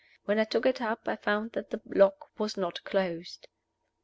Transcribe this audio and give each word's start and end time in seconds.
When 0.25 0.39
I 0.39 0.45
took 0.45 0.65
it 0.65 0.81
up, 0.81 1.07
I 1.07 1.15
found 1.15 1.51
that 1.51 1.69
the 1.69 1.79
lock 1.85 2.31
was 2.39 2.57
not 2.57 2.83
closed. 2.83 3.47